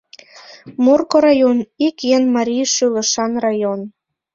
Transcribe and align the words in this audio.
—Морко 0.83 1.17
район— 1.25 1.57
ик 1.87 1.97
эн 2.15 2.23
марий 2.35 2.65
шӱлышан 2.73 3.33
район. 3.45 3.79